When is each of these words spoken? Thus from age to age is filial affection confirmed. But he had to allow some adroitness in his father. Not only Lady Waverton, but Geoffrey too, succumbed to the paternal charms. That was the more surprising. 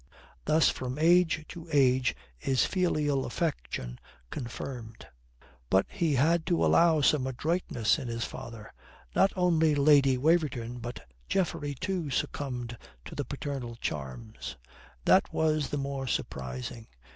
Thus 0.45 0.67
from 0.67 0.97
age 0.97 1.45
to 1.49 1.67
age 1.71 2.15
is 2.39 2.65
filial 2.65 3.23
affection 3.23 3.99
confirmed. 4.31 5.05
But 5.69 5.85
he 5.89 6.15
had 6.15 6.43
to 6.47 6.65
allow 6.65 7.01
some 7.01 7.27
adroitness 7.27 7.99
in 7.99 8.07
his 8.07 8.25
father. 8.25 8.73
Not 9.15 9.31
only 9.35 9.75
Lady 9.75 10.17
Waverton, 10.17 10.79
but 10.79 11.07
Geoffrey 11.29 11.75
too, 11.75 12.09
succumbed 12.09 12.79
to 13.05 13.13
the 13.13 13.25
paternal 13.25 13.75
charms. 13.75 14.57
That 15.05 15.31
was 15.31 15.69
the 15.69 15.77
more 15.77 16.07
surprising. 16.07 16.87